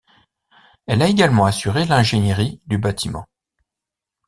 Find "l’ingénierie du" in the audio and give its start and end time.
1.85-2.79